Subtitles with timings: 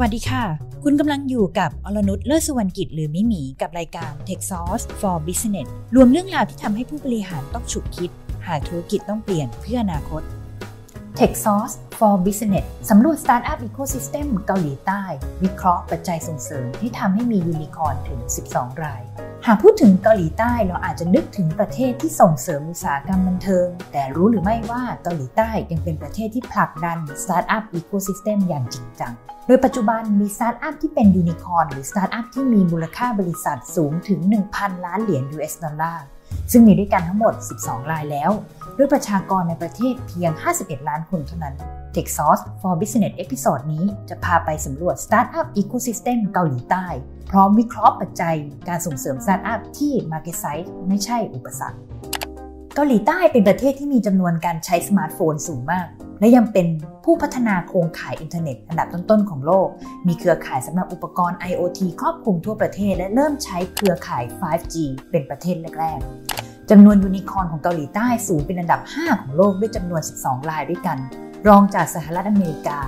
[0.00, 0.44] วัสดีค่ะ
[0.84, 8.10] คุณกำลังอยู่กับอรนุชเลิศสุวรรณกิจหรือมิหมีกับรายการ Tech Source for Business รวมเรื่องราวที่ทำให้ผู้บริหารต้องฉุกคิด
[8.46, 10.22] หากธุรกิจต้องเปลี่ยนเพื่ออนาคต
[11.18, 15.02] Tech Source for Business สำรวจ Startup Ecosystem เกาหลีใต้
[15.42, 19.02] วิเคราะห์ปัจจัยส่งเสริมที่ทำให้มียูนิคอร์นถึง 12 ราย
[19.46, 29.12] หากพูดถึงเกาหลีใต้เราอาจจะนึกถึงประเทศที่ส่งเสริมอุตสาหกรรมบันเทิง แต่รู้หรือไม่ว่าเกาหลีใต้ยังเป็นประเทศที่ผลักดัน Startup Ecosystem อย่างจริงจัง
[29.46, 34.20] โดยปัจจุบันมีสตาร์ทอัพที่เป็นยูนิคอร์นหรือสตาร์ทอัพที่มีมูลค่าบริษัทสูงถึง
[34.52, 36.04] 1,000 ล้านเหรียญ US ดอลลาร์
[36.52, 38.30] ซึ่งมีด้วยกันทั้งหมด 12 รายแล้ว
[38.76, 41.56] ด้วยประชากรในประเทศเพียง 51 ล้านคนเท่านั้น
[41.94, 46.86] Techsauce for Business episode นี้จะพาไปสำรวจ Startup Ecosystem เกาหลีใต้
[47.30, 48.36] พร้อมวิเคราะห์ปัจจัย
[48.68, 51.78] การส่งเสริม Startup ที่ Market Size ไม่ใช่อุปสรรค
[52.74, 55.86] เกาหลีใต้เป็นประเทศที่มีจำนวนการใช้สมาร์ทโฟนสูงมาก
[56.20, 56.66] และยังเป็น
[57.04, 59.68] ผู้พัฒนาโครงข่ายอินเทอร์เน็ตอันดับต้นๆของโลก
[60.06, 64.74] มีเครือข่ายสำหรับอุปกรณ์ IoT ครอบคลุมทั่วประเทศ และเริ่มใช้เครือข่าย 5G
[65.10, 70.98] เป็นประเทศแรกๆจำนวนยูนิคอร์นของเกาหลีใต้สูงเป็นอันดับ 5 ของโลกด้วยจำนวน 12 รายด้วยกัน
[71.48, 72.78] รองจากสหรัฐอเมริกา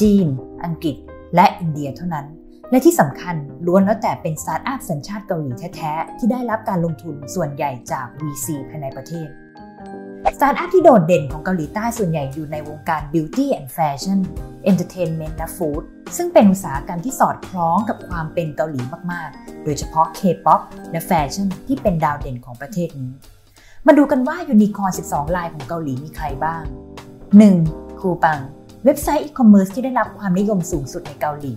[0.00, 0.26] จีน
[0.64, 0.96] อังกฤษ
[1.34, 2.26] และอินเดียเท่านั้น
[2.70, 9.28] และที่สำคัญล้วนแล้วแต่เป็นสตาร์ทอัพสัญชาติเกาหลีแท้ๆ ที่ได้รับการลงทุนส่วนใหญ่จาก VC ภายในประเทศ
[10.36, 14.18] สตาร์ทอัพที่โดดเด่นของเกาหลีใต้ส่วนใหญ่อยู่ในวงการ Beauty and Fashion
[14.70, 15.82] Entertainment และ Food
[16.16, 18.80] ซึ่งเป็นอุตสาหกรรมที่สอดคล้องกับความเป็นเกาหลี
[19.12, 23.12] มากๆ โดยเฉพาะ K-POP และแฟชั่นที่เป็นดาวเด่นของประเทศนี้
[23.86, 26.62] มาดูกันว่ายูนิคอร์น 12 รายของเกาหลีมีใครบ้าง
[27.38, 27.83] 1.
[28.04, 28.40] คูปัง
[28.84, 31.54] เว็บไซต์อีคอมเมิร์ซที่ได้รับความนิยมสูงสุดในเกาหลี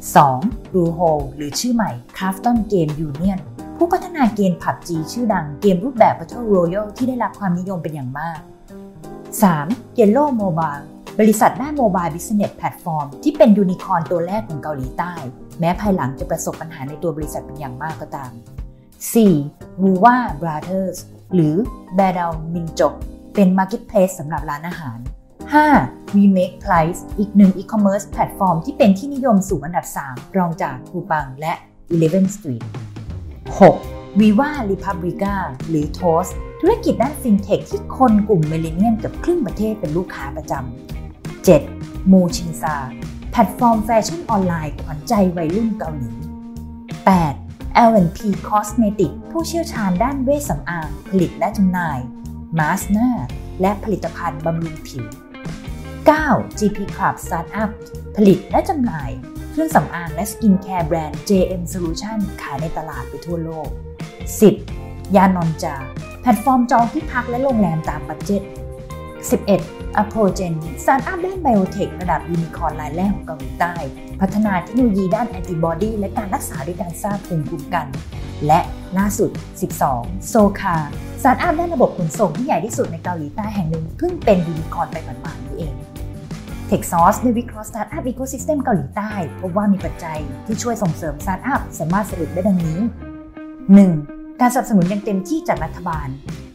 [0.00, 0.74] 2.
[0.74, 1.00] บลูโฮล
[1.36, 3.38] หรือชื่อใหม่ Krafton Game Union
[3.76, 8.40] ผู้พัฒนาเกม PUBG ชื่อดังเกมรูปแบบ Battle Royale ที่ได้รับความนิยมเป็นอย่างมาก
[9.38, 9.98] 3.
[9.98, 10.84] Yellow Mobile
[11.20, 15.14] บริษัทด้าน Mobile Business Platform ที่เป็นยูนิคอร์นตัวแรกของเกาหลีใต้
[15.60, 18.30] แม้ภายหลังจะประสบปัญหาในตัวบริษัทเป็นอย่างมากก็ตาม
[19.06, 19.82] 4.
[19.82, 20.98] w u w a Brothers
[21.34, 21.54] หรือ
[21.98, 22.94] b a d a l Minjok
[23.34, 24.98] เป็น Marketplace สำหรับร้านอาหาร
[25.52, 26.14] 5.
[26.14, 31.52] We Make Price อีกหนึ่ง e-commerce แพลตฟอร์มที่เป็นที่นิยมสูงอันดับ 3 รองจากคูปังและ
[31.94, 32.64] Eleven Street
[33.60, 34.20] 6.
[34.20, 35.34] Viva Republica
[35.68, 42.12] หรือ Toss ธุรกิจด้านฟินเทคที่คนกลุ่ม Millennial เกือบครึ่งประเทศเป็นลูกค้าประจำ 7.
[42.12, 42.76] มูชินซา
[43.30, 46.12] แพลตฟอร์มแฟชั่นออนไลน์ขวัญใจวัยรุ่นเกาหลี
[47.18, 47.90] 8.
[47.90, 51.98] L&P Cosmetic ผู้เชี่ยวชาญด้านเวชสำอาง ผลิตและจำหน่าย
[52.58, 53.10] มาสก์หน้า
[53.60, 55.06] และผลิตภัณฑ์บำรุงผิว
[56.08, 56.58] 9.
[56.58, 57.70] GP Club Startup
[58.16, 59.10] ผลิตและจำหน่าย
[59.50, 63.68] เครื่องสำอางและสกินแคร์แบรนด์ JM Solution ขายในตลาดไปทั่วโลก
[64.42, 65.16] 10.
[65.16, 65.76] ยานอลจา
[66.20, 68.42] แพลตฟอร์มจองที่พักและโรงแรมตาม budget
[69.20, 70.00] 11.
[70.02, 73.74] Aprogen สตาร์ทอัพด้าน biotech ระดับยูนิคอร์นรายแรกของเกาหลีใต้
[74.20, 77.86] พัฒนาเทคโนโลยีด้านแอนติบอดีและการรักษาด้วยการสร้างภูมิคุ้มกัน
[78.46, 78.60] และ
[78.98, 79.30] ล่าสุด
[79.80, 80.28] 12.
[80.28, 80.76] โซคา
[81.22, 85.74] สตาร์ทอัพด้านระบบขนส่งที่ใหญ่ที่สุดในเกาหลีใต้แห่งหนึ่งเพิ่งเป็นยูนิคอร์นไปหมาดๆนี้เอง
[86.70, 92.78] Tech Source ได้วิเคราะห์ Startup Ecosystem เกาหลีใต้พบว่ามีปัจจัยที่ช่วยส่งเสริม Startup สามารถสรุปได้ดังนี้
[93.78, 94.40] 1.
[94.40, 96.08] การสนับสนุนอย่างเต็มที่จากรัฐบาล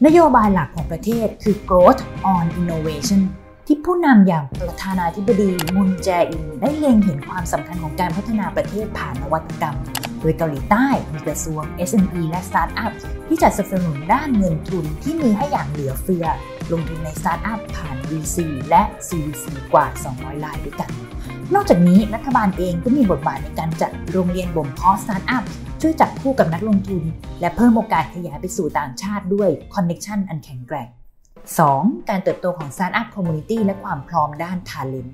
[0.06, 2.02] นโยบายหลักของประเทศคือ Growth
[2.34, 3.20] on Innovation
[3.66, 9.76] ที่ผู้นำอย่างประธานาธิบดีมุนแจอินได้เล็งเห็นความสำคัญของการพัฒนาประเทศผ่านนวัตกรรม
[10.20, 12.92] โดยเกาหลีใต้มีกระทรวง SME และ Startup
[13.28, 16.26] ที่จะสนับสนุนด้านเงินทุนที่มีให้อย่างเหลือเฟือ
[16.72, 18.36] ลงทุนในสตาร์ทอัพผ่าน VC
[18.68, 19.86] และ CVC กว่า
[20.16, 20.90] 200 รายด้วยกัน
[21.54, 25.44] นอกจากนี้รัฐบาลเองก็มีบทบาทในการจัดโรงเรียนบ่มเพาะสตาร์ทอัพ
[25.80, 27.02] ช่วยจับคู่กับนักลงทุน
[27.40, 30.88] และเพิ่มโอกาสขยายไปสู่ต่างชาติด้วย connection อันแข็งแกร่ง
[31.52, 32.08] 2.
[32.08, 35.12] การเติบโตของ Startup Community และความพร้อมด้าน Talent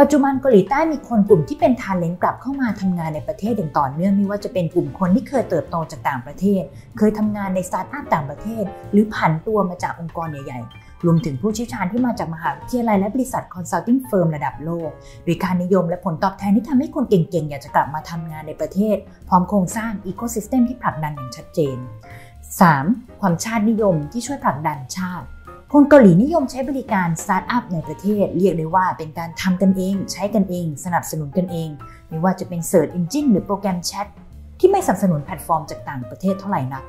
[0.00, 6.62] ปัจจุบันเกาหลีใต้มีคนกลุ่มที่เป็น Talent กลับเข้ามาทำงานในประเทศอย่างต่อเนื่องไม่ว่าจะเป็นกลุ่มคนที่เคยเติบโตจากต่างประเทศ
[6.98, 14.90] เคยทำงานใน Startup ต่างประเทศ หรือผันตัวมาจากองค์กรใหญ่ๆ รวมถึงผู้เชี่ยวชาญที่มาจากมหาวิทยาลัยและบริษัท Consulting Firm ระดับโลก
[15.24, 18.96] โดยการนิยมและผลตอบแทนที่ทำให้คนเก่งๆ อยากจะกลับมาทำงานในประเทศ
[19.28, 21.76] พร้อมโครงสร้าง Ecosystem ที่ผลักดันอย่างชัดเจน
[22.48, 23.20] 3.
[23.20, 25.26] ความชาตินิยมที่ช่วยผลักดันชาติ
[25.72, 31.68] คนเกาหลีนิยมใช้บริการสตาร์ทอัพในประเทศ เรียกได้ว่าเป็นการทำกันเอง ใช้กันเอง สนับสนุนกันเอง
[32.08, 34.06] ไม่ว่าจะเป็น Search Engine หรือโปรแกรมแชท
[34.58, 36.84] ที่ไม่สนับสนุนแพลตฟอร์มจากต่างประเทศเท่าไหร่นัก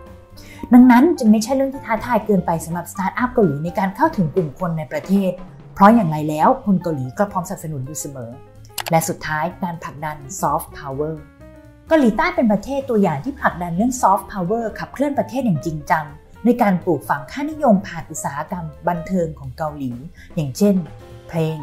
[0.73, 5.31] ดังนั้นจึงไม่ใช่เรื่องที่ท้าทายเกินไปสำหรับสตาร์ทอัพเกาหลีในการเข้าถึงกลุ่มคนในประเทศ
[5.73, 8.31] เพราะอย่างไรแล้วคนเกาหลีก็พร้อมสนับสนุนอยู่เสมอ
[8.91, 11.13] และสุดท้ายการผลักดัน Soft Power
[11.87, 16.05] เกาหลีใต้เป็นประเทศตัวอย่างที่ผลักดันเรื่อง Soft Power ขับเคลื่อนประเทศอย่างจริงจัง
[16.45, 19.91] ในการปลูกฝังค่านิยมผ่านอุตสาหกรรมบันเทิงของเกาหลี
[20.36, 20.75] อย่างเช่น
[21.30, 21.57] เพลง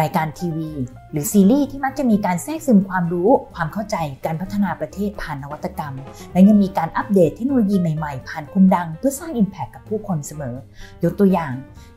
[0.00, 0.70] รายการทีวี
[1.12, 5.94] หรือซีรีส์ที่มักจะมีการแทรกซึมความรู้ ความเข้าใจการพัฒนาประเทศผ่านนวัตกรรม
[6.32, 10.56] และยังมีการอัปเดตเทคโนโลยีใหม่ๆ ผ่านคนดังเพื่อสร้าง Impact กับผู้คนเสมอ
[11.04, 11.52] ยกตัวอย่าง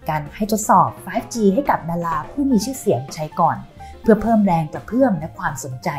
[0.10, 3.58] การให้ทดสอบ 5G ให้กับดาราผู้มีชื่อเสียงใช้ก่อน
[4.02, 5.90] เพื่อเพิ่มแรงกระเพื่อมและความสนใจ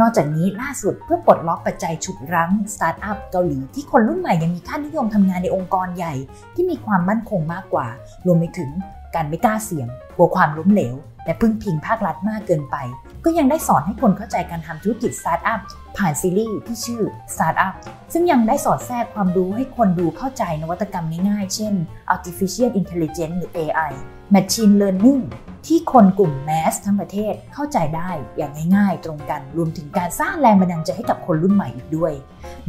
[0.00, 6.14] นอกจากนี้ล่าสุดเพื่อปลดล็อกปัจจัยฉุดรั้งสตาร์ทอัพเกาหลีที่คนรุ่นใหม่ยังมีค่านิยมทำงานในองค์กรใหญ่
[6.54, 7.86] ที่มีความมั่นคงมากกว่า
[8.26, 8.70] รวมไปถึง
[9.14, 10.94] การไม่กล้าเสี่ยงกลัวความล้มเหลว
[11.24, 12.76] และพึ่งพิงภาครัฐมากเกินไป
[13.24, 15.60] ก็ยังได้สอนให้คนเข้าใจการทำธุรกิจสตาร์ทอัพ
[15.96, 17.02] ผ่านซีรีส์ที่ชื่อ
[17.34, 17.74] Startup
[18.12, 21.74] ซึ่งยังได้สอดแทรกความรู้ให้คนดูเข้าใจนวัตกรรมง่ายๆ เช่น
[22.14, 23.92] Artificial Intelligence หรือ AI
[24.34, 25.22] Machine Learning
[25.66, 32.12] ที่คนกลุ่ม mass ทั้งประเทศเข้าใจได้อย่างง่าย ๆ ตรงกันรวมถึงการสร้างแรงบันดาลใจให้กับคนรุ่นใหม่อีกด้วย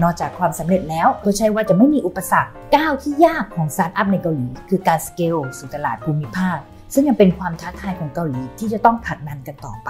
[0.02, 6.58] นอกจากความสำเร็จแล้วก็ใช่ว่าจะไม่มีอุปสรรคก้าวที่ยากของสตาร์ทอัพในเกาหลี คือการสเกลสู่ตลาดภูมิภาค
[6.94, 9.90] ซึ่งยังเป็นความท้าทายของเกาหลีที่จะต้องผลักดันกันต่อไป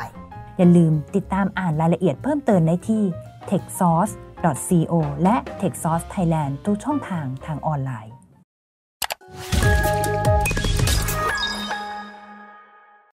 [0.57, 3.03] อย่าลืมติดตามอ่านรายละเอียดเพิ่มเติมได้ที่
[3.51, 4.93] techsauce.co
[5.23, 8.16] และ Techsauce Thailand ทุกช่องทางทางออนไลน์